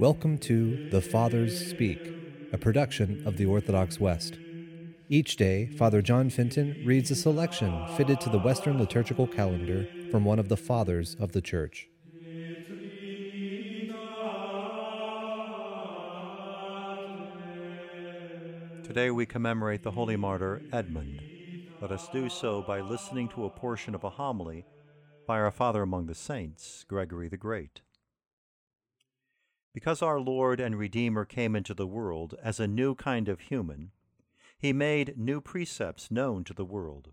[0.00, 2.00] Welcome to The Fathers Speak,
[2.54, 4.38] a production of the Orthodox West.
[5.10, 10.24] Each day, Father John Fenton reads a selection fitted to the Western liturgical calendar from
[10.24, 11.90] one of the Fathers of the Church.
[18.82, 21.20] Today we commemorate the holy martyr Edmund.
[21.82, 24.64] Let us do so by listening to a portion of a homily
[25.26, 27.82] by our Father among the Saints, Gregory the Great.
[29.72, 33.92] Because our Lord and Redeemer came into the world as a new kind of human,
[34.58, 37.12] he made new precepts known to the world.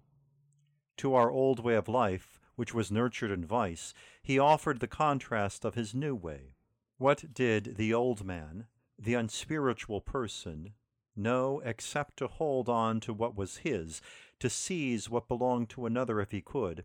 [0.98, 3.94] To our old way of life, which was nurtured in vice,
[4.24, 6.56] he offered the contrast of his new way.
[6.98, 8.66] What did the old man,
[8.98, 10.74] the unspiritual person,
[11.16, 14.02] know except to hold on to what was his,
[14.40, 16.84] to seize what belonged to another if he could,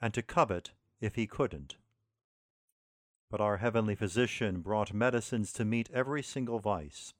[0.00, 1.76] and to covet if he couldn't?
[3.34, 7.14] But our heavenly physician brought medicines to meet every single vice.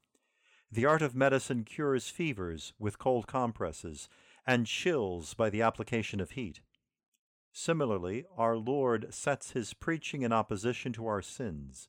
[0.70, 4.08] The art of medicine cures fevers with cold compresses
[4.47, 6.61] and chills by the application of heat.
[7.53, 11.88] Similarly, our Lord sets his preaching in opposition to our sins.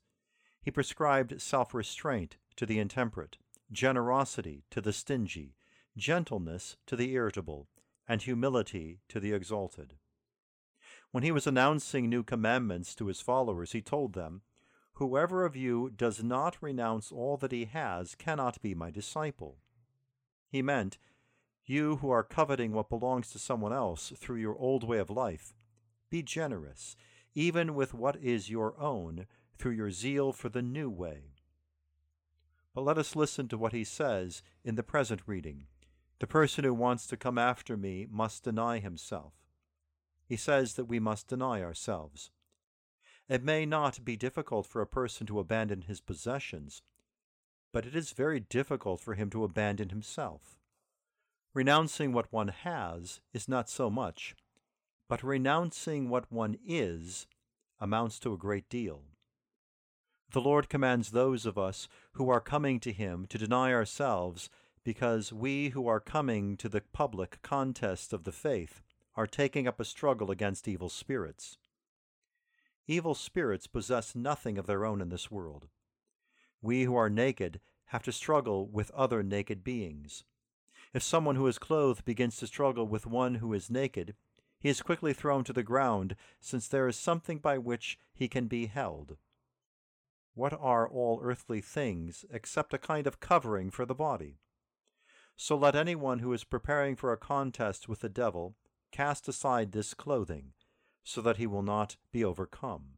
[0.60, 3.38] He prescribed self restraint to the intemperate,
[3.72, 5.54] generosity to the stingy,
[5.96, 7.68] gentleness to the irritable,
[8.08, 9.98] and humility to the exalted.
[11.16, 14.42] When he was announcing new commandments to his followers, he told them,
[14.96, 19.60] Whoever of you does not renounce all that he has cannot be my disciple.
[20.50, 20.98] He meant,
[21.66, 25.54] You who are coveting what belongs to someone else through your old way of life,
[26.10, 26.98] be generous,
[27.34, 29.26] even with what is your own,
[29.58, 31.36] through your zeal for the new way.
[32.74, 35.68] But let us listen to what he says in the present reading.
[36.20, 39.45] The person who wants to come after me must deny himself
[40.26, 42.32] he says that we must deny ourselves.
[43.28, 46.82] It may not be difficult for a person to abandon his possessions,
[47.72, 50.60] but it is very difficult for him to abandon himself.
[51.54, 54.36] Renouncing what one has is not so much,
[55.08, 57.28] but renouncing what one is
[57.80, 59.04] amounts to a great deal.
[60.32, 64.50] The Lord commands those of us who are coming to Him to deny ourselves
[64.84, 68.82] because we who are coming to the public contest of the faith
[69.16, 71.58] are taking up a struggle against evil spirits.
[72.88, 75.68] Evil spirits possess nothing of their own in this world.
[76.62, 80.24] We who are naked have to struggle with other naked beings.
[80.94, 84.16] If someone who is clothed begins to struggle with one who is naked,
[84.60, 88.48] he is quickly thrown to the ground, since there is something by which he can
[88.48, 89.18] be held.
[90.34, 94.40] What are all earthly things except a kind of covering for the body?
[95.38, 98.56] So let anyone who is preparing for a contest with the devil
[98.96, 100.54] cast aside this clothing,
[101.04, 102.94] so that he will not be overcome.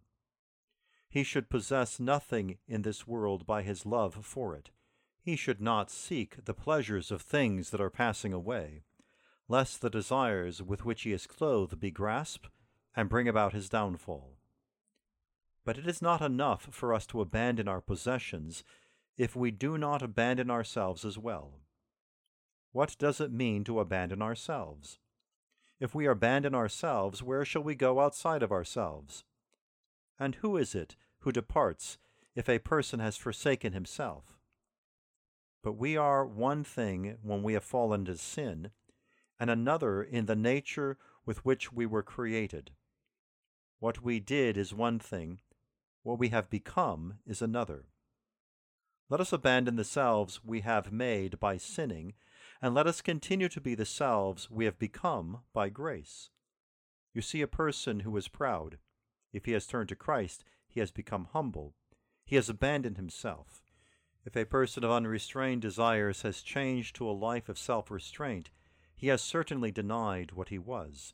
[1.09, 4.69] He should possess nothing in this world by his love for it.
[5.19, 8.83] He should not seek the pleasures of things that are passing away,
[9.47, 12.49] lest the desires with which he is clothed be grasped
[12.95, 14.37] and bring about his downfall.
[15.65, 18.63] But it is not enough for us to abandon our possessions
[19.17, 21.61] if we do not abandon ourselves as well.
[22.71, 24.99] What does it mean to abandon ourselves?
[25.79, 29.23] If we abandon ourselves, where shall we go outside of ourselves?
[30.19, 31.97] And who is it who departs
[32.35, 34.37] if a person has forsaken himself?
[35.63, 38.71] But we are one thing when we have fallen to sin,
[39.39, 42.71] and another in the nature with which we were created.
[43.79, 45.41] What we did is one thing,
[46.01, 47.85] what we have become is another.
[49.09, 52.13] Let us abandon the selves we have made by sinning
[52.61, 56.29] and let us continue to be the selves we have become by grace.
[57.13, 58.77] You see a person who is proud.
[59.33, 61.73] If he has turned to Christ, he has become humble.
[62.25, 63.63] He has abandoned himself.
[64.25, 68.49] If a person of unrestrained desires has changed to a life of self restraint,
[68.95, 71.13] he has certainly denied what he was.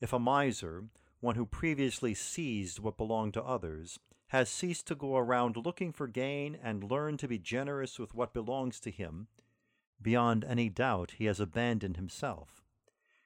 [0.00, 0.84] If a miser,
[1.20, 6.08] one who previously seized what belonged to others, has ceased to go around looking for
[6.08, 9.28] gain and learned to be generous with what belongs to him,
[10.04, 12.62] Beyond any doubt, he has abandoned himself.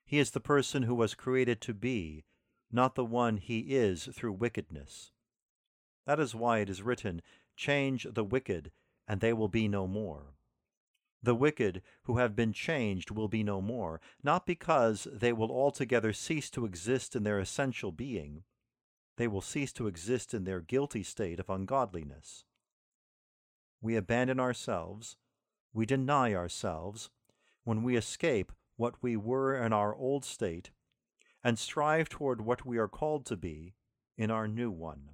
[0.07, 2.25] He is the person who was created to be,
[2.71, 5.11] not the one he is through wickedness.
[6.07, 7.21] That is why it is written,
[7.57, 8.71] Change the wicked,
[9.09, 10.37] and they will be no more.
[11.21, 16.13] The wicked who have been changed will be no more, not because they will altogether
[16.13, 18.45] cease to exist in their essential being.
[19.17, 22.45] They will cease to exist in their guilty state of ungodliness.
[23.81, 25.17] We abandon ourselves,
[25.79, 27.09] we deny ourselves,
[27.63, 30.73] when we escape what we were in our old state,
[31.45, 33.75] and strive toward what we are called to be
[34.17, 35.11] in our new one.